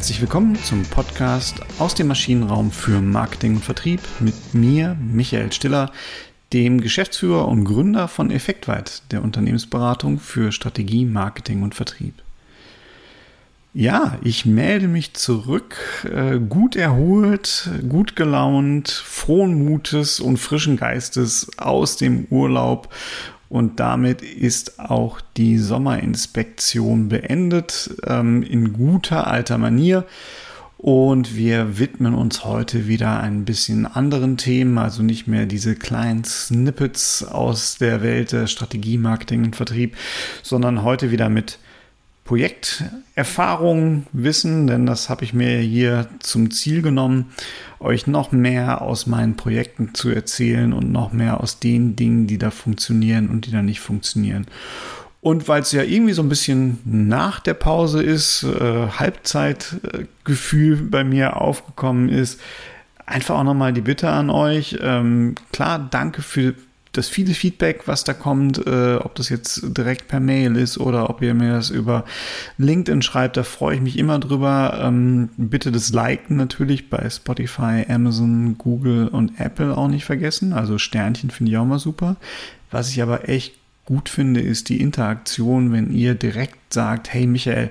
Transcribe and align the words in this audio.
Herzlich 0.00 0.22
willkommen 0.22 0.56
zum 0.64 0.82
Podcast 0.84 1.60
aus 1.78 1.94
dem 1.94 2.06
Maschinenraum 2.06 2.70
für 2.70 3.02
Marketing 3.02 3.56
und 3.56 3.62
Vertrieb 3.62 4.00
mit 4.18 4.54
mir, 4.54 4.96
Michael 4.98 5.52
Stiller, 5.52 5.92
dem 6.54 6.80
Geschäftsführer 6.80 7.46
und 7.46 7.66
Gründer 7.66 8.08
von 8.08 8.30
Effektweit, 8.30 9.02
der 9.12 9.22
Unternehmensberatung 9.22 10.18
für 10.18 10.52
Strategie, 10.52 11.04
Marketing 11.04 11.62
und 11.62 11.74
Vertrieb. 11.74 12.14
Ja, 13.74 14.16
ich 14.24 14.46
melde 14.46 14.88
mich 14.88 15.12
zurück, 15.12 15.76
äh, 16.10 16.38
gut 16.38 16.76
erholt, 16.76 17.68
gut 17.86 18.16
gelaunt, 18.16 18.88
frohen 18.88 19.66
Mutes 19.66 20.18
und 20.18 20.38
frischen 20.38 20.78
Geistes 20.78 21.50
aus 21.58 21.98
dem 21.98 22.24
Urlaub. 22.30 22.88
Und 23.50 23.80
damit 23.80 24.22
ist 24.22 24.78
auch 24.78 25.20
die 25.36 25.58
Sommerinspektion 25.58 27.08
beendet 27.08 27.90
ähm, 28.06 28.44
in 28.44 28.72
guter 28.72 29.26
alter 29.26 29.58
Manier. 29.58 30.06
Und 30.78 31.36
wir 31.36 31.78
widmen 31.78 32.14
uns 32.14 32.44
heute 32.44 32.86
wieder 32.86 33.20
ein 33.20 33.44
bisschen 33.44 33.84
anderen 33.84 34.38
Themen, 34.38 34.78
also 34.78 35.02
nicht 35.02 35.26
mehr 35.26 35.44
diese 35.44 35.74
kleinen 35.74 36.24
Snippets 36.24 37.24
aus 37.24 37.76
der 37.76 38.02
Welt 38.02 38.32
der 38.32 38.46
Strategie, 38.46 38.96
Marketing 38.96 39.44
und 39.44 39.56
Vertrieb, 39.56 39.96
sondern 40.42 40.82
heute 40.82 41.10
wieder 41.10 41.28
mit 41.28 41.58
Projekterfahrung, 42.30 44.06
Wissen, 44.12 44.68
denn 44.68 44.86
das 44.86 45.08
habe 45.08 45.24
ich 45.24 45.34
mir 45.34 45.58
hier 45.58 46.06
zum 46.20 46.52
Ziel 46.52 46.80
genommen, 46.80 47.32
euch 47.80 48.06
noch 48.06 48.30
mehr 48.30 48.82
aus 48.82 49.08
meinen 49.08 49.34
Projekten 49.34 49.96
zu 49.96 50.10
erzählen 50.10 50.72
und 50.72 50.92
noch 50.92 51.12
mehr 51.12 51.40
aus 51.40 51.58
den 51.58 51.96
Dingen, 51.96 52.28
die 52.28 52.38
da 52.38 52.52
funktionieren 52.52 53.30
und 53.30 53.46
die 53.46 53.50
da 53.50 53.62
nicht 53.62 53.80
funktionieren. 53.80 54.46
Und 55.20 55.48
weil 55.48 55.62
es 55.62 55.72
ja 55.72 55.82
irgendwie 55.82 56.12
so 56.12 56.22
ein 56.22 56.28
bisschen 56.28 56.78
nach 56.84 57.40
der 57.40 57.54
Pause 57.54 58.00
ist, 58.00 58.44
äh, 58.44 58.86
Halbzeitgefühl 58.86 60.76
bei 60.76 61.02
mir 61.02 61.36
aufgekommen 61.36 62.08
ist, 62.08 62.38
einfach 63.06 63.40
auch 63.40 63.44
nochmal 63.44 63.72
die 63.72 63.80
Bitte 63.80 64.08
an 64.08 64.30
euch. 64.30 64.78
Ähm, 64.80 65.34
klar, 65.50 65.88
danke 65.90 66.22
für 66.22 66.54
das 66.92 67.08
viele 67.08 67.34
Feedback, 67.34 67.86
was 67.86 68.02
da 68.02 68.14
kommt, 68.14 68.66
äh, 68.66 68.96
ob 68.96 69.14
das 69.14 69.28
jetzt 69.28 69.62
direkt 69.76 70.08
per 70.08 70.18
Mail 70.18 70.56
ist 70.56 70.78
oder 70.78 71.08
ob 71.08 71.22
ihr 71.22 71.34
mir 71.34 71.52
das 71.52 71.70
über 71.70 72.04
LinkedIn 72.58 73.02
schreibt, 73.02 73.36
da 73.36 73.44
freue 73.44 73.76
ich 73.76 73.80
mich 73.80 73.98
immer 73.98 74.18
drüber. 74.18 74.80
Ähm, 74.82 75.30
bitte 75.36 75.70
das 75.70 75.90
Liken 75.92 76.36
natürlich 76.36 76.90
bei 76.90 77.08
Spotify, 77.08 77.84
Amazon, 77.88 78.58
Google 78.58 79.08
und 79.08 79.38
Apple 79.38 79.76
auch 79.76 79.88
nicht 79.88 80.04
vergessen. 80.04 80.52
Also 80.52 80.78
Sternchen 80.78 81.30
finde 81.30 81.52
ich 81.52 81.58
auch 81.58 81.64
mal 81.64 81.78
super. 81.78 82.16
Was 82.72 82.90
ich 82.90 83.02
aber 83.02 83.28
echt 83.28 83.54
gut 83.84 84.08
finde, 84.08 84.40
ist 84.40 84.68
die 84.68 84.80
Interaktion, 84.80 85.72
wenn 85.72 85.92
ihr 85.92 86.14
direkt 86.14 86.72
sagt, 86.72 87.12
hey 87.12 87.26
Michael, 87.26 87.70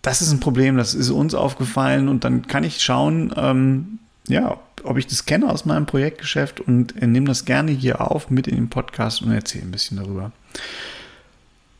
das 0.00 0.20
ist 0.20 0.32
ein 0.32 0.40
Problem, 0.40 0.76
das 0.76 0.94
ist 0.94 1.10
uns 1.10 1.34
aufgefallen 1.34 2.08
und 2.08 2.24
dann 2.24 2.46
kann 2.46 2.64
ich 2.64 2.82
schauen, 2.82 3.32
ähm, 3.36 3.98
ja, 4.26 4.58
ob 4.84 4.98
ich 4.98 5.06
das 5.06 5.26
kenne 5.26 5.50
aus 5.50 5.64
meinem 5.64 5.86
Projektgeschäft 5.86 6.60
und 6.60 7.00
nehme 7.00 7.26
das 7.26 7.44
gerne 7.44 7.72
hier 7.72 8.00
auf 8.00 8.30
mit 8.30 8.46
in 8.46 8.56
den 8.56 8.70
Podcast 8.70 9.22
und 9.22 9.32
erzähle 9.32 9.64
ein 9.64 9.70
bisschen 9.70 9.98
darüber. 9.98 10.32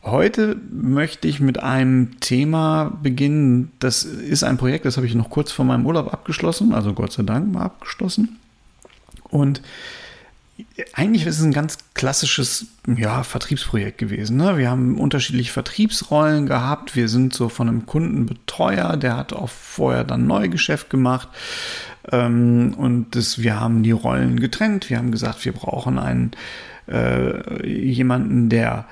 Heute 0.03 0.57
möchte 0.69 1.29
ich 1.29 1.39
mit 1.39 1.63
einem 1.63 2.19
Thema 2.19 2.97
beginnen. 3.01 3.71
Das 3.79 4.03
ist 4.03 4.43
ein 4.43 4.57
Projekt, 4.57 4.83
das 4.85 4.97
habe 4.97 5.07
ich 5.07 5.15
noch 5.15 5.29
kurz 5.29 5.51
vor 5.51 5.63
meinem 5.63 5.85
Urlaub 5.85 6.11
abgeschlossen, 6.11 6.73
also 6.73 6.93
Gott 6.93 7.13
sei 7.13 7.23
Dank 7.23 7.51
mal 7.51 7.63
abgeschlossen. 7.63 8.37
Und 9.29 9.61
eigentlich 10.93 11.25
ist 11.25 11.39
es 11.39 11.45
ein 11.45 11.53
ganz 11.53 11.77
klassisches 11.95 12.67
ja, 12.87 13.23
Vertriebsprojekt 13.23 13.97
gewesen. 13.97 14.37
Ne? 14.37 14.57
Wir 14.57 14.69
haben 14.69 14.99
unterschiedliche 14.99 15.51
Vertriebsrollen 15.51 16.45
gehabt. 16.45 16.95
Wir 16.95 17.09
sind 17.09 17.33
so 17.33 17.49
von 17.49 17.67
einem 17.67 17.85
Kundenbetreuer, 17.85 18.97
der 18.97 19.17
hat 19.17 19.33
auch 19.33 19.49
vorher 19.49 20.03
dann 20.03 20.27
Neugeschäft 20.27 20.89
gemacht. 20.89 21.29
Ähm, 22.11 22.75
und 22.77 23.15
das, 23.15 23.41
wir 23.41 23.59
haben 23.59 23.81
die 23.81 23.91
Rollen 23.91 24.39
getrennt. 24.39 24.89
Wir 24.89 24.97
haben 24.97 25.11
gesagt, 25.11 25.43
wir 25.45 25.53
brauchen 25.53 25.97
einen 25.97 26.31
äh, 26.87 27.67
jemanden, 27.67 28.49
der 28.49 28.85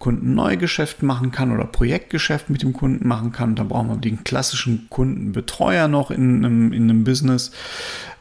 Kundenneugeschäft 0.00 1.02
machen 1.02 1.30
kann 1.30 1.52
oder 1.52 1.66
Projektgeschäft 1.66 2.48
mit 2.48 2.62
dem 2.62 2.72
Kunden 2.72 3.06
machen 3.06 3.32
kann. 3.32 3.54
Da 3.54 3.64
brauchen 3.64 3.90
wir 3.90 3.96
den 3.96 4.24
klassischen 4.24 4.86
Kundenbetreuer 4.88 5.88
noch 5.88 6.10
in 6.10 6.42
einem, 6.42 6.72
in 6.72 6.84
einem 6.84 7.04
Business. 7.04 7.52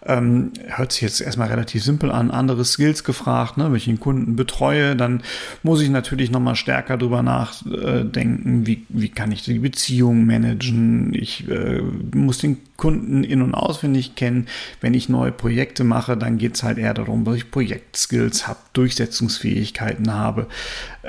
Ähm, 0.06 0.52
hört 0.68 0.92
sich 0.92 1.02
jetzt 1.02 1.22
erstmal 1.22 1.48
relativ 1.48 1.84
simpel 1.84 2.12
an. 2.12 2.32
Andere 2.32 2.66
Skills 2.66 3.04
gefragt, 3.04 3.58
ne? 3.58 3.66
wenn 3.66 3.76
ich 3.76 3.88
einen 3.88 4.00
Kunden 4.00 4.36
betreue, 4.36 4.96
dann 4.96 5.24
muss 5.64 5.82
ich 5.82 5.90
natürlich 5.90 6.32
nochmal 6.32 6.56
stärker 6.56 6.98
drüber 6.98 7.22
nachdenken, 7.24 8.66
wie, 8.66 8.86
wie 8.90 9.10
kann 9.10 9.32
ich 9.32 9.44
die 9.44 9.60
Beziehung 9.60 10.26
managen. 10.26 11.14
Ich 11.14 11.50
äh, 11.50 11.82
muss 12.14 12.40
den 12.40 12.58
Kunden 12.78 13.26
in- 13.26 13.42
und 13.42 13.54
auswendig 13.54 14.16
kennen. 14.16 14.48
Wenn 14.80 14.94
ich 14.94 15.10
neue 15.10 15.34
Projekte 15.34 15.84
mache, 15.84 16.16
dann 16.16 16.38
geht 16.38 16.56
es 16.56 16.64
halt 16.64 16.78
eher 16.78 16.94
darum, 16.94 17.26
dass 17.26 17.36
ich 17.36 17.52
Projektskills 17.52 18.48
habe, 18.48 18.60
Durchsetzungsfähigkeiten 18.74 20.14
habe. 20.14 20.48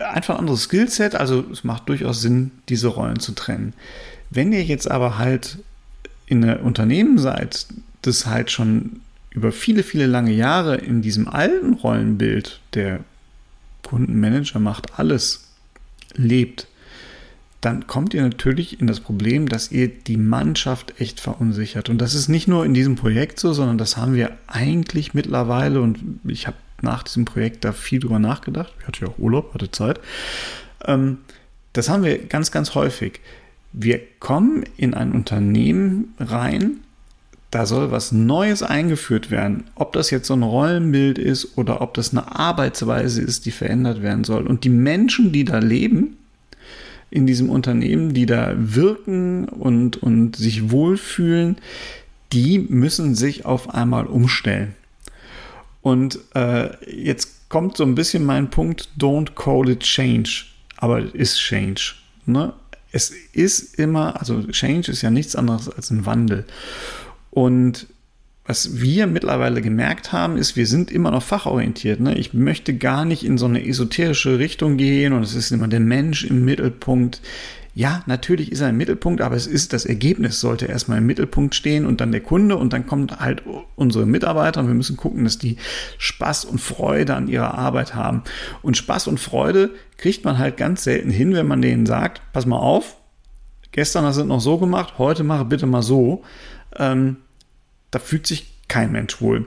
Einfach 0.01 0.35
ein 0.35 0.41
anderes 0.41 0.65
Skillset, 0.65 1.15
also 1.15 1.45
es 1.53 1.63
macht 1.63 1.89
durchaus 1.89 2.23
Sinn, 2.23 2.51
diese 2.69 2.89
Rollen 2.89 3.21
zu 3.21 3.33
trennen. 3.33 3.75
Wenn 4.31 4.53
ihr 4.53 4.65
jetzt 4.65 4.91
aber 4.91 5.19
halt 5.19 5.59
in 6.27 6.45
einem 6.45 6.65
Unternehmen 6.65 7.19
seid, 7.19 7.67
das 8.03 8.27
halt 8.27 8.51
schon 8.51 9.01
über 9.31 9.53
viele, 9.53 9.83
viele 9.83 10.07
lange 10.07 10.33
Jahre 10.33 10.77
in 10.77 11.03
diesem 11.03 11.29
alten 11.29 11.75
Rollenbild, 11.75 12.61
der 12.75 13.01
Kundenmanager 13.83 14.59
macht 14.59 14.99
alles, 14.99 15.49
lebt, 16.15 16.67
dann 17.61 17.87
kommt 17.87 18.15
ihr 18.15 18.23
natürlich 18.23 18.81
in 18.81 18.87
das 18.87 19.01
Problem, 19.01 19.49
dass 19.49 19.71
ihr 19.71 19.89
die 19.89 20.17
Mannschaft 20.17 20.99
echt 20.99 21.21
verunsichert. 21.21 21.91
Und 21.91 21.99
das 21.99 22.15
ist 22.15 22.29
nicht 22.29 22.49
nur 22.49 22.65
in 22.65 22.73
diesem 22.73 22.97
Projekt 22.97 23.39
so, 23.39 23.53
sondern 23.53 23.77
das 23.77 23.97
haben 23.99 24.15
wir 24.15 24.33
eigentlich 24.47 25.13
mittlerweile, 25.13 25.83
und 25.83 25.99
ich 26.25 26.47
habe 26.47 26.57
nach 26.83 27.03
diesem 27.03 27.25
Projekt 27.25 27.65
da 27.65 27.73
viel 27.73 28.01
drüber 28.01 28.19
nachgedacht. 28.19 28.73
Ich 28.81 28.87
hatte 28.87 29.01
ja 29.03 29.09
auch 29.09 29.19
Urlaub, 29.19 29.55
hatte 29.55 29.71
Zeit. 29.71 30.01
Ähm, 30.85 31.19
das 31.73 31.89
haben 31.89 32.05
wir 32.05 32.19
ganz, 32.19 32.51
ganz 32.51 32.75
häufig. 32.75 33.21
Wir 33.73 34.01
kommen 34.19 34.65
in 34.77 34.95
ein 34.95 35.13
Unternehmen 35.13 36.15
rein, 36.19 36.81
da 37.51 37.67
soll 37.67 37.91
was 37.91 38.13
Neues 38.13 38.63
eingeführt 38.63 39.31
werden. 39.31 39.65
Ob 39.75 39.93
das 39.93 40.11
jetzt 40.11 40.29
so 40.29 40.35
ein 40.35 40.43
Rollenbild 40.43 41.19
ist 41.19 41.59
oder 41.59 41.81
ob 41.81 41.95
das 41.95 42.13
eine 42.13 42.37
Arbeitsweise 42.37 43.23
ist, 43.23 43.47
die 43.47 43.51
verändert 43.51 44.03
werden 44.03 44.25
soll. 44.25 44.47
Und 44.47 44.65
die 44.65 44.71
Menschen, 44.71 45.33
die 45.33 45.45
da 45.45 45.59
leben, 45.59 46.17
in 47.11 47.27
diesem 47.27 47.51
Unternehmen, 47.51 48.15
die 48.15 48.27
da 48.27 48.55
wirken 48.57 49.49
und, 49.49 50.01
und 50.01 50.37
sich 50.37 50.71
wohlfühlen, 50.71 51.57
die 52.33 52.61
müssen 52.61 53.17
sich 53.17 53.45
auf 53.45 53.75
einmal 53.75 54.07
umstellen. 54.07 54.77
Und 55.83 56.19
äh, 56.35 56.71
jetzt 56.87 57.49
kommt 57.49 57.77
so 57.77 57.85
ein 57.85 57.95
bisschen 57.95 58.25
mein 58.25 58.51
Punkt, 58.51 58.89
don't 58.99 59.35
call 59.35 59.69
it 59.69 59.81
change, 59.81 60.45
aber 60.77 61.01
es 61.01 61.13
ist 61.15 61.39
change. 61.39 61.95
Ne? 62.27 62.53
Es 62.93 63.13
ist 63.33 63.79
immer, 63.79 64.19
also 64.19 64.43
change 64.49 64.91
ist 64.91 65.03
ja 65.03 65.11
nichts 65.11 65.37
anderes 65.37 65.69
als 65.69 65.91
ein 65.91 66.07
Wandel. 66.07 66.45
Und 67.31 67.87
was 68.45 68.81
wir 68.81 69.07
mittlerweile 69.07 69.63
gemerkt 69.63 70.13
haben, 70.13 70.37
ist, 70.37 70.57
wir 70.57 70.67
sind 70.67 70.91
immer 70.91 71.13
noch 71.13 71.23
fachorientiert. 71.23 72.01
Ne? 72.01 72.19
Ich 72.19 72.35
möchte 72.35 72.75
gar 72.75 73.05
nicht 73.05 73.25
in 73.25 73.39
so 73.39 73.47
eine 73.47 73.65
esoterische 73.65 74.41
Richtung 74.41 74.77
gehen 74.77 75.13
und 75.13 75.23
es 75.23 75.35
ist 75.35 75.53
immer 75.53 75.69
der 75.69 75.81
Mensch 75.81 76.25
im 76.25 76.45
Mittelpunkt. 76.45 77.21
Ja, 77.81 78.03
natürlich 78.05 78.53
ist 78.53 78.61
er 78.61 78.69
im 78.69 78.77
Mittelpunkt, 78.77 79.23
aber 79.23 79.37
es 79.37 79.47
ist 79.47 79.73
das 79.73 79.87
Ergebnis 79.87 80.39
sollte 80.39 80.67
erstmal 80.67 80.99
im 80.99 81.07
Mittelpunkt 81.07 81.55
stehen 81.55 81.87
und 81.87 82.03
dann 82.03 82.13
der 82.13 82.21
Kunde 82.21 82.59
und 82.59 82.75
dann 82.75 82.87
kommt 82.87 83.21
halt 83.21 83.43
unsere 83.75 84.05
Mitarbeiter 84.05 84.61
und 84.61 84.67
wir 84.67 84.75
müssen 84.75 84.99
gucken, 84.99 85.25
dass 85.25 85.39
die 85.39 85.57
Spaß 85.97 86.45
und 86.45 86.61
Freude 86.61 87.15
an 87.15 87.27
ihrer 87.27 87.55
Arbeit 87.55 87.95
haben. 87.95 88.23
Und 88.61 88.77
Spaß 88.77 89.07
und 89.07 89.19
Freude 89.19 89.71
kriegt 89.97 90.27
man 90.27 90.37
halt 90.37 90.59
ganz 90.59 90.85
selten 90.85 91.09
hin, 91.09 91.33
wenn 91.33 91.49
man 91.49 91.63
denen 91.63 91.87
sagt, 91.87 92.21
pass 92.35 92.45
mal 92.45 92.59
auf, 92.59 92.99
gestern 93.73 94.05
hast 94.05 94.17
du 94.17 94.21
es 94.21 94.29
noch 94.29 94.43
so 94.43 94.59
gemacht, 94.59 94.99
heute 94.99 95.25
mache 95.25 95.47
bitte 95.47 95.65
mal 95.65 95.81
so 95.81 96.23
ähm, 96.77 97.17
da 97.91 97.99
fühlt 97.99 98.27
sich 98.27 98.59
kein 98.69 98.93
Mensch 98.93 99.23
wohl. 99.23 99.47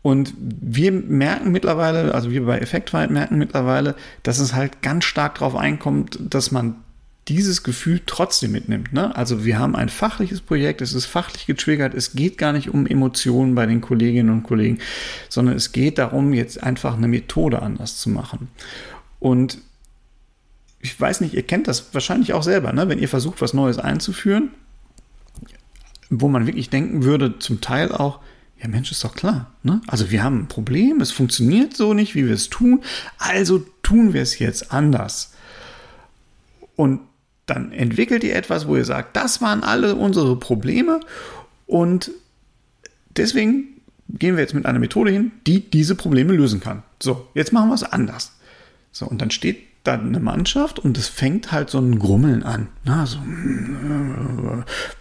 Und 0.00 0.32
wir 0.38 0.92
merken 0.92 1.50
mittlerweile, 1.50 2.14
also 2.14 2.30
wir 2.30 2.46
bei 2.46 2.58
Effektweit 2.58 3.10
merken 3.10 3.36
mittlerweile, 3.36 3.96
dass 4.22 4.38
es 4.38 4.54
halt 4.54 4.80
ganz 4.80 5.06
stark 5.06 5.40
darauf 5.40 5.56
einkommt, 5.56 6.20
dass 6.20 6.52
man 6.52 6.83
dieses 7.28 7.62
Gefühl 7.62 8.00
trotzdem 8.04 8.52
mitnimmt. 8.52 8.92
Ne? 8.92 9.14
Also 9.16 9.44
wir 9.44 9.58
haben 9.58 9.74
ein 9.76 9.88
fachliches 9.88 10.40
Projekt, 10.40 10.82
es 10.82 10.92
ist 10.92 11.06
fachlich 11.06 11.46
getriggert, 11.46 11.94
es 11.94 12.12
geht 12.12 12.38
gar 12.38 12.52
nicht 12.52 12.68
um 12.68 12.86
Emotionen 12.86 13.54
bei 13.54 13.66
den 13.66 13.80
Kolleginnen 13.80 14.30
und 14.30 14.42
Kollegen, 14.42 14.78
sondern 15.28 15.56
es 15.56 15.72
geht 15.72 15.98
darum, 15.98 16.34
jetzt 16.34 16.62
einfach 16.62 16.96
eine 16.96 17.08
Methode 17.08 17.62
anders 17.62 17.98
zu 17.98 18.10
machen. 18.10 18.48
Und 19.20 19.58
ich 20.80 21.00
weiß 21.00 21.22
nicht, 21.22 21.32
ihr 21.32 21.42
kennt 21.42 21.66
das 21.66 21.94
wahrscheinlich 21.94 22.34
auch 22.34 22.42
selber, 22.42 22.72
ne? 22.72 22.88
wenn 22.88 22.98
ihr 22.98 23.08
versucht, 23.08 23.40
was 23.40 23.54
Neues 23.54 23.78
einzuführen 23.78 24.50
wo 26.20 26.28
man 26.28 26.46
wirklich 26.46 26.70
denken 26.70 27.04
würde, 27.04 27.38
zum 27.38 27.60
Teil 27.60 27.92
auch, 27.92 28.20
ja 28.60 28.68
Mensch, 28.68 28.90
ist 28.90 29.04
doch 29.04 29.14
klar. 29.14 29.52
Ne? 29.62 29.80
Also 29.86 30.10
wir 30.10 30.22
haben 30.22 30.40
ein 30.40 30.48
Problem, 30.48 31.00
es 31.00 31.10
funktioniert 31.10 31.76
so 31.76 31.94
nicht, 31.94 32.14
wie 32.14 32.26
wir 32.26 32.34
es 32.34 32.50
tun, 32.50 32.82
also 33.18 33.64
tun 33.82 34.12
wir 34.12 34.22
es 34.22 34.38
jetzt 34.38 34.72
anders. 34.72 35.34
Und 36.76 37.00
dann 37.46 37.72
entwickelt 37.72 38.24
ihr 38.24 38.36
etwas, 38.36 38.66
wo 38.66 38.76
ihr 38.76 38.84
sagt, 38.84 39.16
das 39.16 39.40
waren 39.40 39.62
alle 39.62 39.96
unsere 39.96 40.36
Probleme 40.36 41.00
und 41.66 42.10
deswegen 43.16 43.68
gehen 44.08 44.36
wir 44.36 44.42
jetzt 44.42 44.54
mit 44.54 44.66
einer 44.66 44.78
Methode 44.78 45.10
hin, 45.10 45.32
die 45.46 45.70
diese 45.70 45.94
Probleme 45.94 46.32
lösen 46.32 46.60
kann. 46.60 46.82
So, 47.02 47.28
jetzt 47.34 47.52
machen 47.52 47.68
wir 47.68 47.74
es 47.74 47.84
anders. 47.84 48.32
So, 48.92 49.06
und 49.06 49.20
dann 49.20 49.30
steht 49.30 49.58
da 49.84 49.94
eine 49.94 50.20
Mannschaft 50.20 50.78
und 50.78 50.96
es 50.96 51.08
fängt 51.08 51.52
halt 51.52 51.68
so 51.68 51.78
ein 51.78 51.98
Grummeln 51.98 52.42
an. 52.42 52.68
Na, 52.84 53.04
so, 53.04 53.18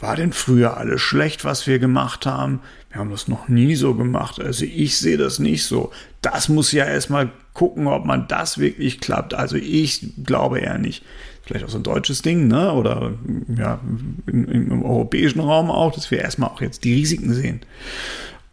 war 0.01 0.15
denn 0.17 0.33
früher 0.33 0.75
alles 0.75 1.01
schlecht, 1.01 1.45
was 1.45 1.67
wir 1.67 1.79
gemacht 1.79 2.25
haben? 2.25 2.59
Wir 2.89 2.99
haben 2.99 3.09
das 3.09 3.29
noch 3.29 3.47
nie 3.47 3.75
so 3.75 3.95
gemacht. 3.95 4.41
Also 4.41 4.65
ich 4.65 4.97
sehe 4.97 5.17
das 5.17 5.39
nicht 5.39 5.65
so. 5.65 5.91
Das 6.21 6.49
muss 6.49 6.73
ja 6.73 6.85
erstmal 6.85 7.31
gucken, 7.53 7.87
ob 7.87 8.05
man 8.05 8.27
das 8.27 8.57
wirklich 8.57 8.99
klappt. 8.99 9.33
Also 9.33 9.55
ich 9.55 10.13
glaube 10.25 10.59
eher 10.59 10.77
nicht. 10.77 11.03
Vielleicht 11.43 11.65
auch 11.65 11.69
so 11.69 11.77
ein 11.77 11.83
deutsches 11.83 12.21
Ding, 12.21 12.47
ne? 12.47 12.71
Oder 12.71 13.13
ja, 13.57 13.79
im, 14.27 14.47
im 14.47 14.83
europäischen 14.83 15.41
Raum 15.41 15.69
auch, 15.69 15.93
dass 15.93 16.09
wir 16.09 16.19
erstmal 16.19 16.49
auch 16.49 16.61
jetzt 16.61 16.83
die 16.83 16.93
Risiken 16.93 17.33
sehen. 17.33 17.61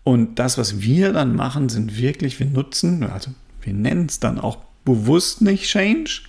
Und 0.03 0.39
das, 0.39 0.59
was 0.59 0.81
wir 0.81 1.13
dann 1.13 1.37
machen, 1.37 1.69
sind 1.69 1.97
wirklich, 1.97 2.39
wir 2.41 2.47
nutzen, 2.47 3.05
also 3.05 3.31
wir 3.63 3.75
nennen 3.75 4.07
es 4.07 4.19
dann 4.19 4.41
auch 4.41 4.59
bewusst 4.85 5.41
nicht 5.41 5.65
Change, 5.65 6.23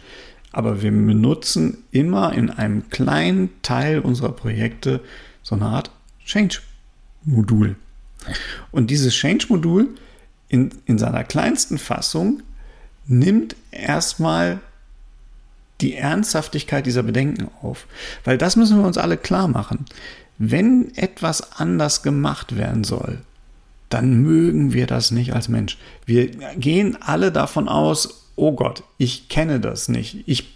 aber 0.51 0.81
wir 0.81 0.91
benutzen 0.91 1.77
immer 1.91 2.33
in 2.33 2.49
einem 2.49 2.89
kleinen 2.89 3.49
Teil 3.61 3.99
unserer 3.99 4.33
Projekte 4.33 5.01
so 5.41 5.55
eine 5.55 5.65
Art 5.65 5.89
Change-Modul. 6.25 7.75
Und 8.71 8.91
dieses 8.91 9.13
Change-Modul 9.15 9.89
in, 10.49 10.71
in 10.85 10.97
seiner 10.99 11.23
kleinsten 11.23 11.77
Fassung 11.77 12.43
nimmt 13.07 13.55
erstmal 13.71 14.59
die 15.81 15.95
Ernsthaftigkeit 15.95 16.85
dieser 16.85 17.03
Bedenken 17.03 17.49
auf. 17.61 17.87
Weil 18.23 18.37
das 18.37 18.55
müssen 18.55 18.79
wir 18.79 18.85
uns 18.85 18.97
alle 18.97 19.17
klar 19.17 19.47
machen. 19.47 19.85
Wenn 20.37 20.95
etwas 20.95 21.59
anders 21.59 22.03
gemacht 22.03 22.57
werden 22.57 22.83
soll, 22.83 23.19
dann 23.89 24.21
mögen 24.21 24.73
wir 24.73 24.87
das 24.87 25.11
nicht 25.11 25.33
als 25.33 25.49
Mensch. 25.49 25.77
Wir 26.05 26.27
gehen 26.27 26.97
alle 27.01 27.31
davon 27.31 27.67
aus, 27.67 28.31
oh 28.35 28.53
Gott, 28.53 28.83
ich 28.97 29.27
kenne 29.27 29.59
das 29.59 29.89
nicht. 29.89 30.23
Ich 30.25 30.55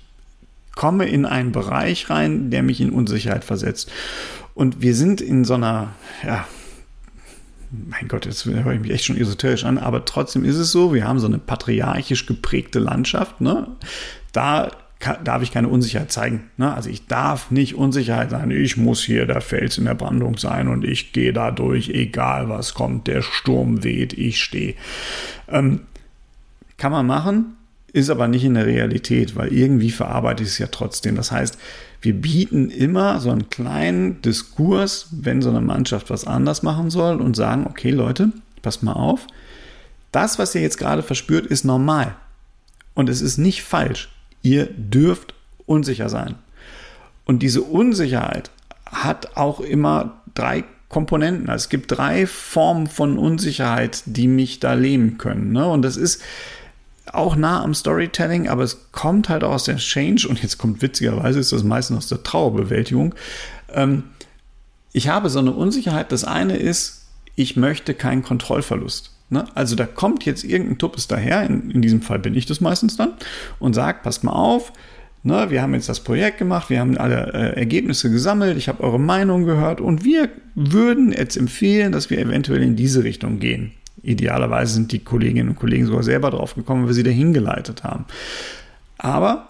komme 0.75 1.05
in 1.05 1.25
einen 1.25 1.51
Bereich 1.51 2.09
rein, 2.09 2.49
der 2.49 2.63
mich 2.63 2.81
in 2.81 2.91
Unsicherheit 2.91 3.43
versetzt. 3.43 3.91
Und 4.53 4.81
wir 4.81 4.95
sind 4.95 5.21
in 5.21 5.43
so 5.43 5.55
einer, 5.55 5.93
ja, 6.25 6.47
mein 7.71 8.07
Gott, 8.07 8.25
jetzt 8.25 8.45
höre 8.45 8.73
ich 8.73 8.79
mich 8.79 8.91
echt 8.91 9.05
schon 9.05 9.17
esoterisch 9.17 9.65
an, 9.65 9.77
aber 9.77 10.05
trotzdem 10.05 10.45
ist 10.45 10.55
es 10.57 10.71
so, 10.71 10.93
wir 10.93 11.05
haben 11.07 11.19
so 11.19 11.27
eine 11.27 11.39
patriarchisch 11.39 12.25
geprägte 12.25 12.79
Landschaft. 12.79 13.41
Ne? 13.41 13.67
Da 14.31 14.71
darf 15.23 15.41
ich 15.41 15.51
keine 15.51 15.67
Unsicherheit 15.67 16.11
zeigen. 16.11 16.49
Ne? 16.57 16.73
Also 16.73 16.89
ich 16.89 17.07
darf 17.07 17.51
nicht 17.51 17.75
Unsicherheit 17.75 18.31
sein. 18.31 18.51
Ich 18.51 18.77
muss 18.77 19.03
hier 19.03 19.25
der 19.25 19.41
Fels 19.41 19.77
in 19.77 19.85
der 19.85 19.95
Brandung 19.95 20.37
sein 20.37 20.67
und 20.67 20.83
ich 20.83 21.13
gehe 21.13 21.33
da 21.33 21.51
durch, 21.51 21.89
egal 21.89 22.49
was 22.49 22.73
kommt. 22.73 23.07
Der 23.07 23.21
Sturm 23.21 23.83
weht, 23.83 24.13
ich 24.13 24.41
stehe. 24.41 24.75
Ähm, 25.47 25.81
kann 26.77 26.91
man 26.91 27.05
machen, 27.05 27.55
ist 27.93 28.09
aber 28.09 28.27
nicht 28.27 28.43
in 28.43 28.55
der 28.55 28.65
Realität, 28.65 29.35
weil 29.35 29.53
irgendwie 29.53 29.91
verarbeite 29.91 30.43
ich 30.43 30.49
es 30.49 30.57
ja 30.57 30.67
trotzdem. 30.67 31.15
Das 31.15 31.31
heißt, 31.31 31.57
wir 32.01 32.13
bieten 32.13 32.69
immer 32.69 33.19
so 33.19 33.31
einen 33.31 33.49
kleinen 33.49 34.21
Diskurs, 34.21 35.07
wenn 35.11 35.41
so 35.41 35.49
eine 35.49 35.61
Mannschaft 35.61 36.09
was 36.09 36.25
anders 36.25 36.63
machen 36.63 36.89
soll 36.89 37.21
und 37.21 37.35
sagen, 37.35 37.65
okay 37.67 37.91
Leute, 37.91 38.31
passt 38.61 38.83
mal 38.83 38.93
auf, 38.93 39.27
das, 40.11 40.39
was 40.39 40.55
ihr 40.55 40.61
jetzt 40.61 40.77
gerade 40.77 41.03
verspürt, 41.03 41.45
ist 41.45 41.65
normal. 41.65 42.15
Und 42.93 43.09
es 43.09 43.21
ist 43.21 43.37
nicht 43.37 43.63
falsch. 43.63 44.09
Ihr 44.45 44.67
dürft 44.67 45.33
unsicher 45.65 46.07
sein. 46.07 46.35
Und 47.25 47.39
diese 47.39 47.63
Unsicherheit 47.63 48.51
hat 48.85 49.35
auch 49.35 49.59
immer 49.59 50.21
drei 50.35 50.63
Komponenten. 50.87 51.49
Also 51.49 51.63
es 51.63 51.69
gibt 51.69 51.91
drei 51.91 52.27
Formen 52.27 52.85
von 52.85 53.17
Unsicherheit, 53.17 54.03
die 54.05 54.27
mich 54.27 54.59
da 54.59 54.75
leben 54.75 55.17
können. 55.17 55.51
Ne? 55.51 55.67
Und 55.67 55.81
das 55.81 55.97
ist 55.97 56.21
auch 57.11 57.35
nah 57.35 57.63
am 57.63 57.73
Storytelling, 57.73 58.47
aber 58.47 58.61
es 58.61 58.91
kommt 58.91 59.29
halt 59.29 59.43
auch 59.43 59.53
aus 59.53 59.63
der 59.63 59.77
Change 59.77 60.27
und 60.27 60.39
jetzt 60.43 60.59
kommt 60.59 60.83
witzigerweise 60.83 61.39
ist 61.39 61.51
das 61.51 61.63
meistens 61.63 61.97
aus 61.97 62.07
der 62.09 62.21
Trauerbewältigung. 62.21 63.15
Ähm, 63.73 64.03
ich 64.93 65.07
habe 65.07 65.31
so 65.31 65.39
eine 65.39 65.53
Unsicherheit. 65.53 66.11
Das 66.11 66.23
eine 66.23 66.57
ist, 66.57 67.07
ich 67.33 67.55
möchte 67.55 67.95
keinen 67.95 68.21
Kontrollverlust. 68.21 69.14
Ne? 69.29 69.45
Also 69.55 69.75
da 69.75 69.85
kommt 69.85 70.25
jetzt 70.25 70.43
irgendein 70.43 70.77
Tuppes 70.77 71.07
daher, 71.07 71.43
in, 71.43 71.71
in, 71.71 71.81
diesem 71.81 72.01
Fall 72.01 72.19
bin 72.19 72.35
ich 72.35 72.45
das 72.45 72.61
meistens 72.61 72.95
dann, 72.95 73.13
und 73.59 73.73
sagt, 73.73 74.03
passt 74.03 74.23
mal 74.23 74.33
auf, 74.33 74.71
ne, 75.23 75.47
wir 75.49 75.61
haben 75.61 75.73
jetzt 75.73 75.89
das 75.89 75.99
Projekt 75.99 76.37
gemacht, 76.37 76.69
wir 76.69 76.79
haben 76.79 76.97
alle 76.97 77.33
äh, 77.33 77.59
Ergebnisse 77.59 78.11
gesammelt, 78.11 78.57
ich 78.57 78.67
habe 78.67 78.83
eure 78.83 78.99
Meinung 78.99 79.45
gehört 79.45 79.81
und 79.81 80.03
wir 80.03 80.29
würden 80.53 81.11
jetzt 81.11 81.37
empfehlen, 81.37 81.91
dass 81.91 82.09
wir 82.09 82.19
eventuell 82.19 82.61
in 82.61 82.75
diese 82.75 83.03
Richtung 83.03 83.39
gehen. 83.39 83.71
Idealerweise 84.03 84.75
sind 84.75 84.91
die 84.91 84.99
Kolleginnen 84.99 85.49
und 85.49 85.55
Kollegen 85.55 85.87
sogar 85.87 86.03
selber 86.03 86.29
drauf 86.29 86.53
gekommen, 86.53 86.85
weil 86.85 86.93
sie 86.93 87.01
dahin 87.01 87.33
geleitet 87.33 87.83
haben. 87.83 88.05
Aber 88.99 89.49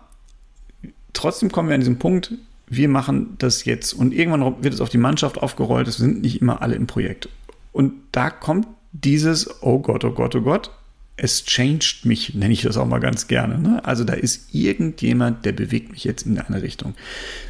trotzdem 1.11 1.51
kommen 1.51 1.67
wir 1.67 1.75
an 1.75 1.81
diesen 1.81 1.99
Punkt, 1.99 2.33
wir 2.67 2.87
machen 2.87 3.35
das 3.37 3.65
jetzt 3.65 3.93
und 3.93 4.13
irgendwann 4.13 4.63
wird 4.63 4.73
es 4.73 4.81
auf 4.81 4.89
die 4.89 4.97
Mannschaft 4.97 5.37
aufgerollt, 5.37 5.87
es 5.87 5.97
sind 5.97 6.21
nicht 6.21 6.41
immer 6.41 6.61
alle 6.61 6.75
im 6.75 6.87
Projekt. 6.87 7.27
Und 7.73 7.93
da 8.13 8.29
kommt 8.29 8.67
dieses, 9.01 9.61
oh 9.61 9.79
Gott, 9.79 10.03
oh 10.05 10.11
Gott, 10.11 10.35
oh 10.35 10.41
Gott, 10.41 10.71
es 11.17 11.45
changed 11.45 12.05
mich, 12.05 12.33
nenne 12.33 12.53
ich 12.53 12.61
das 12.61 12.77
auch 12.77 12.85
mal 12.85 12.99
ganz 12.99 13.27
gerne. 13.27 13.57
Ne? 13.57 13.83
Also 13.85 14.03
da 14.03 14.13
ist 14.13 14.53
irgendjemand, 14.53 15.45
der 15.45 15.53
bewegt 15.53 15.91
mich 15.91 16.03
jetzt 16.03 16.25
in 16.25 16.37
eine 16.37 16.61
Richtung. 16.61 16.93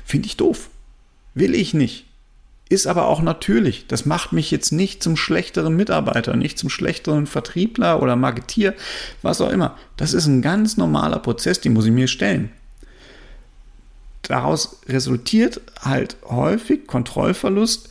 Finde 0.04 0.28
ich 0.28 0.38
doof. 0.38 0.70
Will 1.34 1.56
ich 1.56 1.74
nicht. 1.74 2.06
Ist 2.68 2.88
aber 2.88 3.08
auch 3.08 3.22
natürlich. 3.22 3.86
Das 3.88 4.06
macht 4.06 4.34
mich 4.34 4.50
jetzt 4.50 4.72
nicht 4.72 5.04
zum 5.04 5.18
schlechteren 5.18 5.76
Mitarbeiter, 5.76 6.36
nicht 6.36 6.58
zum 6.58 6.70
schlechteren 6.70 7.28
Vertriebler 7.28 8.02
oder 8.02 8.16
Marketier, 8.16 8.74
was 9.22 9.42
auch 9.42 9.52
immer. 9.52 9.78
Das 9.98 10.14
ist 10.14 10.26
ein 10.26 10.42
ganz 10.42 10.78
normaler 10.78 11.20
Prozess, 11.20 11.62
den 11.62 11.74
muss 11.74 11.86
ich 11.86 11.92
mir 11.92 12.08
stellen. 12.08 12.52
Daraus 14.24 14.80
resultiert 14.88 15.62
halt 15.80 16.18
häufig 16.28 16.88
Kontrollverlust, 16.88 17.90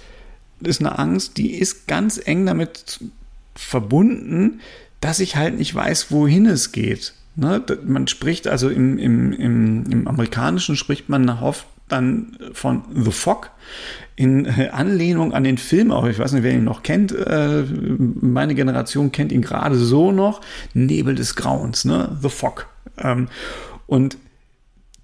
ist 0.60 0.80
eine 0.80 0.98
Angst, 0.98 1.36
die 1.36 1.52
ist 1.52 1.86
ganz 1.86 2.20
eng 2.24 2.46
damit 2.46 2.98
verbunden, 3.54 4.60
dass 5.00 5.20
ich 5.20 5.36
halt 5.36 5.58
nicht 5.58 5.74
weiß, 5.74 6.10
wohin 6.10 6.46
es 6.46 6.72
geht. 6.72 7.14
Ne? 7.36 7.62
Man 7.84 8.08
spricht 8.08 8.46
also 8.46 8.68
im, 8.68 8.98
im, 8.98 9.32
im, 9.32 9.84
im 9.90 10.08
Amerikanischen 10.08 10.76
spricht 10.76 11.08
man 11.08 11.28
oft 11.28 11.66
dann 11.88 12.38
von 12.52 12.84
The 12.94 13.10
Fog 13.10 13.50
in 14.16 14.46
Anlehnung 14.72 15.34
an 15.34 15.44
den 15.44 15.58
Film, 15.58 15.90
auch 15.90 16.06
ich 16.06 16.18
weiß 16.18 16.32
nicht, 16.32 16.42
wer 16.42 16.52
ihn 16.52 16.64
noch 16.64 16.82
kennt, 16.82 17.12
äh, 17.12 17.64
meine 17.98 18.54
Generation 18.54 19.12
kennt 19.12 19.32
ihn 19.32 19.42
gerade 19.42 19.76
so 19.76 20.12
noch, 20.12 20.40
Nebel 20.72 21.14
des 21.14 21.34
Grauens, 21.34 21.84
ne? 21.84 22.16
The 22.22 22.30
Fog. 22.30 22.66
Ähm, 22.96 23.28
und 23.86 24.16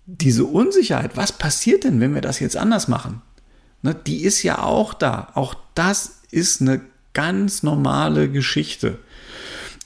diese 0.07 0.45
Unsicherheit, 0.45 1.17
was 1.17 1.33
passiert 1.33 1.85
denn, 1.85 2.01
wenn 2.01 2.15
wir 2.15 2.23
das 2.23 2.41
jetzt 2.41 2.57
anders 2.57 2.89
machen? 2.89 3.23
Ne, 3.83 3.95
die 3.95 4.25
ist 4.25 4.43
ja 4.43 4.63
auch 4.63 4.95
da. 4.95 5.29
Auch 5.35 5.55
das 5.75 6.23
ist 6.31 6.61
eine 6.61 6.81
ganz 7.15 7.63
normale 7.63 8.29
Geschichte. 8.31 8.99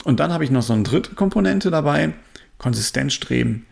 Und 0.05 0.21
dann 0.21 0.33
habe 0.33 0.45
ich 0.45 0.51
noch 0.51 0.63
so 0.63 0.73
eine 0.73 0.83
dritte 0.83 1.15
Komponente 1.15 1.71
dabei, 1.71 2.13
Konsistenzstreben, 2.59 3.67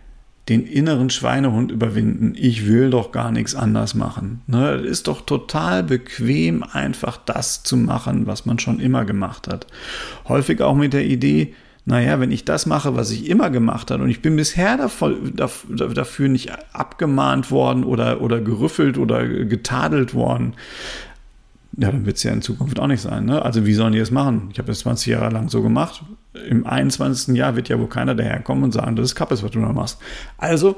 den 0.48 0.66
inneren 0.66 1.10
Schweinehund 1.10 1.70
überwinden. 1.70 2.34
Ich 2.36 2.66
will 2.66 2.90
doch 2.90 3.12
gar 3.12 3.30
nichts 3.30 3.54
anders 3.54 3.94
machen. 3.94 4.42
Ne, 4.46 4.72
es 4.74 4.90
ist 4.90 5.08
doch 5.08 5.20
total 5.20 5.82
bequem, 5.82 6.62
einfach 6.62 7.18
das 7.18 7.62
zu 7.62 7.76
machen, 7.76 8.26
was 8.26 8.46
man 8.46 8.58
schon 8.58 8.80
immer 8.80 9.04
gemacht 9.04 9.46
hat. 9.46 9.66
Häufig 10.26 10.60
auch 10.62 10.74
mit 10.74 10.94
der 10.94 11.04
Idee, 11.04 11.54
naja, 11.84 12.20
wenn 12.20 12.30
ich 12.30 12.44
das 12.44 12.66
mache, 12.66 12.94
was 12.96 13.10
ich 13.10 13.28
immer 13.28 13.50
gemacht 13.50 13.90
habe 13.90 14.04
und 14.04 14.10
ich 14.10 14.22
bin 14.22 14.36
bisher 14.36 14.76
dafür 14.78 16.28
nicht 16.28 16.52
abgemahnt 16.72 17.50
worden 17.50 17.82
oder, 17.82 18.20
oder 18.20 18.40
gerüffelt 18.40 18.98
oder 18.98 19.26
getadelt 19.26 20.14
worden, 20.14 20.54
ja, 21.76 21.90
dann 21.90 22.04
wird 22.04 22.18
es 22.18 22.22
ja 22.22 22.32
in 22.32 22.42
Zukunft 22.42 22.78
auch 22.78 22.86
nicht 22.86 23.00
sein. 23.00 23.24
Ne? 23.24 23.42
Also 23.42 23.64
wie 23.64 23.74
sollen 23.74 23.94
die 23.94 23.98
das 23.98 24.10
machen? 24.10 24.48
Ich 24.52 24.58
habe 24.58 24.66
das 24.66 24.80
20 24.80 25.06
Jahre 25.06 25.30
lang 25.30 25.48
so 25.48 25.62
gemacht. 25.62 26.02
Im 26.48 26.66
21. 26.66 27.34
Jahr 27.34 27.56
wird 27.56 27.68
ja 27.68 27.78
wohl 27.78 27.88
keiner 27.88 28.14
daherkommen 28.14 28.64
und 28.64 28.72
sagen, 28.72 28.96
das 28.96 29.06
ist 29.06 29.14
Kappes, 29.14 29.42
was 29.42 29.52
du 29.52 29.60
da 29.60 29.72
machst. 29.72 29.98
Also 30.36 30.76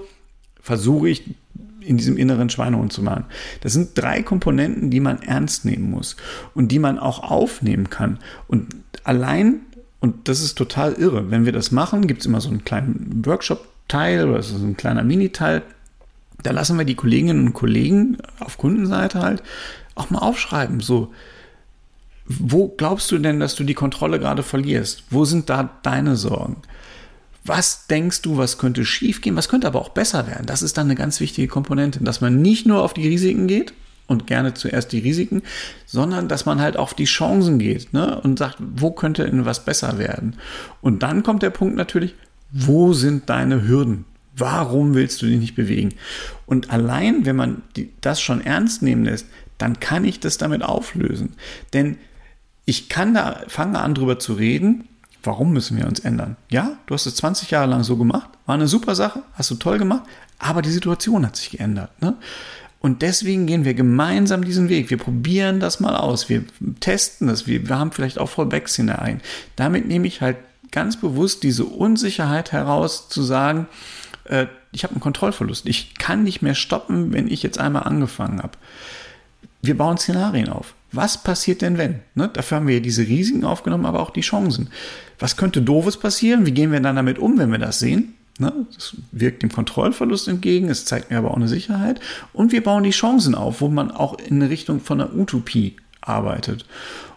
versuche 0.60 1.08
ich 1.08 1.34
in 1.80 1.96
diesem 1.96 2.16
inneren 2.16 2.48
Schweinehund 2.48 2.92
zu 2.92 3.02
machen. 3.02 3.24
Das 3.60 3.72
sind 3.72 3.90
drei 3.94 4.22
Komponenten, 4.22 4.90
die 4.90 5.00
man 5.00 5.20
ernst 5.20 5.64
nehmen 5.64 5.90
muss 5.90 6.16
und 6.54 6.68
die 6.68 6.78
man 6.78 6.98
auch 6.98 7.22
aufnehmen 7.30 7.90
kann. 7.90 8.18
Und 8.46 8.68
allein, 9.02 9.60
und 10.00 10.28
das 10.28 10.40
ist 10.40 10.56
total 10.56 10.94
irre, 10.94 11.30
wenn 11.30 11.44
wir 11.44 11.52
das 11.52 11.72
machen, 11.72 12.06
gibt 12.06 12.20
es 12.20 12.26
immer 12.26 12.40
so 12.40 12.48
einen 12.48 12.64
kleinen 12.64 13.22
Workshop-Teil 13.26 14.28
oder 14.28 14.42
so 14.42 14.56
ein 14.64 14.76
kleiner 14.76 15.02
Miniteil. 15.02 15.62
Da 16.42 16.52
lassen 16.52 16.78
wir 16.78 16.84
die 16.84 16.94
Kolleginnen 16.94 17.46
und 17.48 17.52
Kollegen 17.52 18.18
auf 18.38 18.58
Kundenseite 18.58 19.20
halt 19.20 19.42
auch 19.94 20.10
mal 20.10 20.18
aufschreiben. 20.18 20.80
So, 20.80 21.12
wo 22.26 22.68
glaubst 22.68 23.10
du 23.10 23.18
denn, 23.18 23.40
dass 23.40 23.54
du 23.54 23.64
die 23.64 23.74
Kontrolle 23.74 24.18
gerade 24.18 24.42
verlierst? 24.42 25.04
Wo 25.10 25.24
sind 25.24 25.50
da 25.50 25.78
deine 25.82 26.16
Sorgen? 26.16 26.56
Was 27.44 27.86
denkst 27.86 28.22
du, 28.22 28.38
was 28.38 28.56
könnte 28.56 28.86
schiefgehen, 28.86 29.36
was 29.36 29.50
könnte 29.50 29.66
aber 29.66 29.80
auch 29.80 29.90
besser 29.90 30.26
werden? 30.26 30.46
Das 30.46 30.62
ist 30.62 30.78
dann 30.78 30.86
eine 30.86 30.94
ganz 30.94 31.20
wichtige 31.20 31.48
Komponente, 31.48 32.02
dass 32.02 32.22
man 32.22 32.40
nicht 32.40 32.66
nur 32.66 32.82
auf 32.82 32.94
die 32.94 33.06
Risiken 33.06 33.46
geht 33.46 33.74
und 34.06 34.26
gerne 34.26 34.54
zuerst 34.54 34.92
die 34.92 35.00
Risiken, 35.00 35.42
sondern 35.84 36.28
dass 36.28 36.46
man 36.46 36.60
halt 36.60 36.78
auf 36.78 36.94
die 36.94 37.04
Chancen 37.04 37.58
geht 37.58 37.92
ne? 37.92 38.18
und 38.20 38.38
sagt, 38.38 38.56
wo 38.58 38.90
könnte 38.90 39.26
denn 39.26 39.44
was 39.44 39.64
besser 39.64 39.98
werden? 39.98 40.36
Und 40.80 41.02
dann 41.02 41.22
kommt 41.22 41.42
der 41.42 41.50
Punkt 41.50 41.76
natürlich, 41.76 42.14
wo 42.50 42.94
sind 42.94 43.28
deine 43.28 43.66
Hürden? 43.66 44.06
Warum 44.36 44.94
willst 44.94 45.22
du 45.22 45.26
dich 45.26 45.38
nicht 45.38 45.54
bewegen? 45.54 45.90
Und 46.46 46.70
allein, 46.70 47.24
wenn 47.24 47.36
man 47.36 47.62
das 48.00 48.20
schon 48.20 48.40
ernst 48.40 48.82
nehmen 48.82 49.04
lässt, 49.04 49.26
dann 49.58 49.80
kann 49.80 50.04
ich 50.04 50.20
das 50.20 50.38
damit 50.38 50.62
auflösen. 50.62 51.34
Denn 51.72 51.98
ich 52.64 52.88
kann 52.88 53.14
da, 53.14 53.42
fange 53.48 53.78
an 53.78 53.94
drüber 53.94 54.18
zu 54.18 54.34
reden, 54.34 54.88
warum 55.22 55.52
müssen 55.52 55.76
wir 55.76 55.86
uns 55.86 56.00
ändern? 56.00 56.36
Ja, 56.50 56.78
du 56.86 56.94
hast 56.94 57.06
es 57.06 57.16
20 57.16 57.50
Jahre 57.50 57.70
lang 57.70 57.84
so 57.84 57.96
gemacht, 57.96 58.28
war 58.46 58.54
eine 58.54 58.68
super 58.68 58.94
Sache, 58.94 59.22
hast 59.34 59.50
du 59.50 59.54
toll 59.56 59.78
gemacht, 59.78 60.04
aber 60.38 60.62
die 60.62 60.70
Situation 60.70 61.26
hat 61.26 61.36
sich 61.36 61.50
geändert. 61.50 61.90
Ne? 62.02 62.16
Und 62.80 63.00
deswegen 63.00 63.46
gehen 63.46 63.64
wir 63.64 63.72
gemeinsam 63.72 64.44
diesen 64.44 64.68
Weg. 64.68 64.90
Wir 64.90 64.98
probieren 64.98 65.58
das 65.58 65.80
mal 65.80 65.96
aus. 65.96 66.28
Wir 66.28 66.44
testen 66.80 67.28
das. 67.28 67.46
Wir, 67.46 67.66
wir 67.66 67.78
haben 67.78 67.92
vielleicht 67.92 68.18
auch 68.18 68.28
Fallbacks 68.28 68.76
hinein. 68.76 69.22
Damit 69.56 69.88
nehme 69.88 70.06
ich 70.06 70.20
halt 70.20 70.36
ganz 70.70 71.00
bewusst 71.00 71.44
diese 71.44 71.64
Unsicherheit 71.64 72.52
heraus, 72.52 73.08
zu 73.08 73.22
sagen, 73.22 73.68
äh, 74.24 74.48
ich 74.70 74.84
habe 74.84 74.92
einen 74.92 75.00
Kontrollverlust. 75.00 75.66
Ich 75.66 75.94
kann 75.94 76.24
nicht 76.24 76.42
mehr 76.42 76.54
stoppen, 76.54 77.14
wenn 77.14 77.26
ich 77.26 77.42
jetzt 77.42 77.58
einmal 77.58 77.84
angefangen 77.84 78.42
habe. 78.42 78.58
Wir 79.66 79.76
bauen 79.76 79.96
Szenarien 79.96 80.48
auf. 80.48 80.74
Was 80.92 81.22
passiert 81.22 81.62
denn, 81.62 81.78
wenn? 81.78 82.00
Ne? 82.14 82.28
Dafür 82.32 82.58
haben 82.58 82.68
wir 82.68 82.80
diese 82.80 83.02
Risiken 83.02 83.44
aufgenommen, 83.44 83.86
aber 83.86 84.00
auch 84.00 84.10
die 84.10 84.20
Chancen. 84.20 84.68
Was 85.18 85.36
könnte 85.36 85.62
doofes 85.62 85.96
passieren? 85.96 86.46
Wie 86.46 86.52
gehen 86.52 86.70
wir 86.70 86.80
dann 86.80 86.96
damit 86.96 87.18
um, 87.18 87.38
wenn 87.38 87.50
wir 87.50 87.58
das 87.58 87.78
sehen? 87.78 88.14
Ne? 88.38 88.52
Das 88.74 88.96
wirkt 89.12 89.42
dem 89.42 89.50
Kontrollverlust 89.50 90.28
entgegen, 90.28 90.68
es 90.68 90.84
zeigt 90.84 91.10
mir 91.10 91.18
aber 91.18 91.30
auch 91.30 91.36
eine 91.36 91.48
Sicherheit. 91.48 92.00
Und 92.32 92.52
wir 92.52 92.62
bauen 92.62 92.84
die 92.84 92.90
Chancen 92.90 93.34
auf, 93.34 93.60
wo 93.60 93.68
man 93.68 93.90
auch 93.90 94.18
in 94.18 94.42
Richtung 94.42 94.80
von 94.80 95.00
einer 95.00 95.14
Utopie 95.14 95.76
arbeitet. 96.00 96.66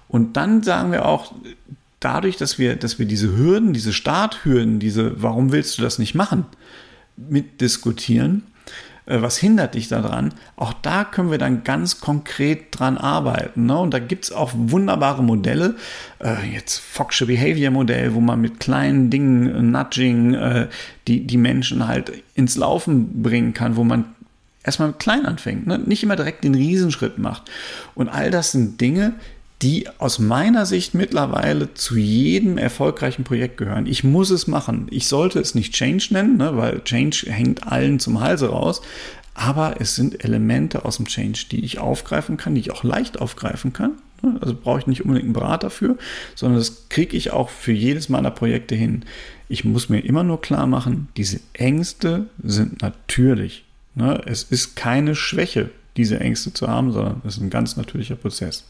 Und 0.07 0.37
dann 0.37 0.63
sagen 0.63 0.91
wir 0.91 1.05
auch, 1.05 1.33
dadurch, 1.99 2.37
dass 2.37 2.57
wir, 2.57 2.75
dass 2.75 2.99
wir 2.99 3.05
diese 3.05 3.35
Hürden, 3.35 3.73
diese 3.73 3.93
Starthürden, 3.93 4.79
diese, 4.79 5.21
warum 5.21 5.51
willst 5.51 5.77
du 5.77 5.81
das 5.81 5.99
nicht 5.99 6.15
machen, 6.15 6.45
mitdiskutieren, 7.17 8.43
was 9.07 9.37
hindert 9.37 9.75
dich 9.75 9.87
daran? 9.87 10.33
Auch 10.57 10.73
da 10.73 11.03
können 11.05 11.31
wir 11.31 11.37
dann 11.37 11.63
ganz 11.63 12.01
konkret 12.01 12.77
dran 12.77 12.97
arbeiten. 12.97 13.65
Ne? 13.65 13.77
Und 13.79 13.93
da 13.93 13.99
gibt 13.99 14.25
es 14.25 14.31
auch 14.31 14.51
wunderbare 14.53 15.23
Modelle. 15.23 15.75
Äh, 16.19 16.53
jetzt 16.53 16.81
Fox'sche 16.81 17.25
Behavior 17.25 17.71
Modell, 17.71 18.13
wo 18.13 18.19
man 18.19 18.41
mit 18.41 18.59
kleinen 18.59 19.09
Dingen, 19.09 19.47
äh, 19.47 19.61
Nudging, 19.61 20.33
äh, 20.33 20.67
die, 21.07 21.25
die 21.25 21.37
Menschen 21.37 21.87
halt 21.87 22.11
ins 22.35 22.57
Laufen 22.57 23.23
bringen 23.23 23.53
kann, 23.53 23.77
wo 23.77 23.83
man 23.83 24.05
erstmal 24.63 24.91
klein 24.93 25.25
anfängt, 25.25 25.65
ne? 25.65 25.79
nicht 25.79 26.03
immer 26.03 26.17
direkt 26.17 26.43
den 26.43 26.53
Riesenschritt 26.53 27.17
macht. 27.17 27.49
Und 27.95 28.09
all 28.09 28.29
das 28.29 28.51
sind 28.51 28.81
Dinge, 28.81 29.13
die 29.61 29.87
aus 29.97 30.19
meiner 30.19 30.65
Sicht 30.65 30.93
mittlerweile 30.93 31.73
zu 31.73 31.97
jedem 31.97 32.57
erfolgreichen 32.57 33.23
Projekt 33.23 33.57
gehören. 33.57 33.87
Ich 33.87 34.03
muss 34.03 34.29
es 34.29 34.45
machen. 34.45 34.87
Ich 34.91 35.07
sollte 35.07 35.39
es 35.39 35.55
nicht 35.55 35.73
Change 35.73 36.09
nennen, 36.11 36.37
ne, 36.37 36.55
weil 36.55 36.83
Change 36.83 37.25
hängt 37.27 37.65
allen 37.65 37.99
zum 37.99 38.19
Halse 38.19 38.49
raus. 38.49 38.81
Aber 39.33 39.75
es 39.79 39.95
sind 39.95 40.23
Elemente 40.23 40.85
aus 40.85 40.97
dem 40.97 41.07
Change, 41.07 41.45
die 41.51 41.63
ich 41.63 41.79
aufgreifen 41.79 42.37
kann, 42.37 42.55
die 42.55 42.61
ich 42.61 42.71
auch 42.71 42.83
leicht 42.83 43.19
aufgreifen 43.19 43.73
kann. 43.73 43.93
Ne. 44.21 44.37
Also 44.41 44.55
brauche 44.55 44.79
ich 44.79 44.87
nicht 44.87 45.01
unbedingt 45.01 45.25
einen 45.25 45.33
Berater 45.33 45.67
dafür, 45.67 45.97
sondern 46.35 46.59
das 46.59 46.89
kriege 46.89 47.17
ich 47.17 47.31
auch 47.31 47.49
für 47.49 47.71
jedes 47.71 48.09
meiner 48.09 48.31
Projekte 48.31 48.75
hin. 48.75 49.05
Ich 49.49 49.63
muss 49.63 49.89
mir 49.89 49.99
immer 49.99 50.23
nur 50.23 50.41
klar 50.41 50.67
machen, 50.67 51.07
diese 51.17 51.39
Ängste 51.53 52.27
sind 52.43 52.81
natürlich. 52.81 53.63
Ne. 53.95 54.21
Es 54.25 54.43
ist 54.43 54.75
keine 54.75 55.15
Schwäche, 55.15 55.69
diese 55.97 56.19
Ängste 56.19 56.53
zu 56.53 56.67
haben, 56.67 56.91
sondern 56.91 57.21
es 57.25 57.37
ist 57.37 57.41
ein 57.41 57.49
ganz 57.49 57.75
natürlicher 57.75 58.15
Prozess. 58.15 58.65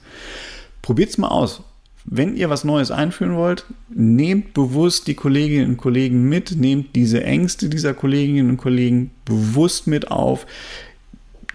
Probiert 0.88 1.10
es 1.10 1.17
mal 1.17 1.27
aus. 1.27 1.62
Wenn 2.06 2.38
ihr 2.38 2.50
was 2.50 2.63
Neues 2.63 2.91
einführen 2.91 3.36
wollt, 3.36 3.65
nehmt 3.89 4.53
bewusst 4.53 5.08
die 5.08 5.15
Kolleginnen 5.15 5.72
und 5.72 5.75
Kollegen 5.75 6.29
mit, 6.29 6.56
nehmt 6.56 6.96
diese 6.96 7.25
Ängste 7.25 7.67
dieser 7.67 7.94
Kolleginnen 7.94 8.51
und 8.51 8.56
Kollegen 8.56 9.12
bewusst 9.25 9.88
mit 9.88 10.10
auf, 10.10 10.48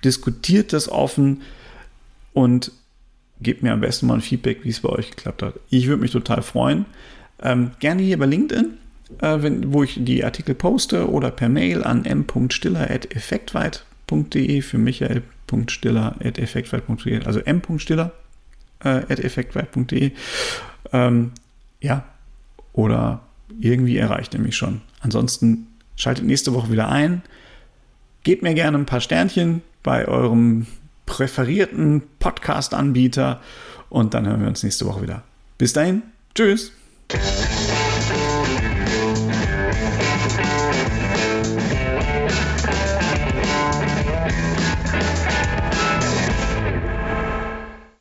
diskutiert 0.05 0.75
das 0.75 0.91
offen 0.91 1.41
und 2.35 2.73
gebt 3.41 3.63
mir 3.63 3.73
am 3.73 3.81
besten 3.81 4.07
mal 4.07 4.17
ein 4.17 4.21
Feedback, 4.21 4.65
wie 4.65 4.69
es 4.69 4.81
bei 4.81 4.91
euch 4.91 5.09
geklappt 5.09 5.43
hat. 5.43 5.55
Ich 5.71 5.87
würde 5.87 6.03
mich 6.03 6.11
total 6.11 6.43
freuen. 6.43 6.85
Ähm, 7.43 7.71
gerne 7.81 8.03
hier 8.03 8.19
bei 8.19 8.27
LinkedIn, 8.27 8.75
äh, 9.23 9.39
wenn, 9.41 9.73
wo 9.73 9.83
ich 9.83 10.05
die 10.05 10.27
Artikel 10.27 10.55
poste 10.55 11.09
oder 11.09 11.31
per 11.31 11.49
Mail 11.49 11.85
an 11.85 12.05
m.stiller.effektweit.de 12.05 14.61
für 14.61 14.77
michael.stiller.effektweit.de, 14.77 17.25
also 17.25 17.41
m.stiller 17.41 18.13
effektweit.de. 18.85 20.13
Ähm, 20.93 21.33
ja, 21.81 22.05
oder 22.73 23.21
irgendwie 23.61 23.97
erreicht 23.97 24.35
er 24.35 24.41
mich 24.41 24.57
schon. 24.57 24.81
Ansonsten 25.01 25.67
schaltet 25.97 26.25
nächste 26.25 26.55
Woche 26.55 26.71
wieder 26.71 26.89
ein. 26.89 27.23
Gebt 28.23 28.43
mir 28.43 28.55
gerne 28.55 28.79
ein 28.79 28.87
paar 28.87 29.01
Sternchen 29.01 29.63
bei 29.83 30.07
eurem 30.07 30.67
präferierten 31.07 32.03
Podcast-Anbieter 32.19 33.41
und 33.89 34.15
dann 34.15 34.27
hören 34.27 34.41
wir 34.41 34.49
uns 34.49 34.63
nächste 34.63 34.87
Woche 34.87 35.03
wieder. 35.03 35.23
Bis 35.59 35.73
dahin, 35.73 36.03
tschüss. 36.35 36.73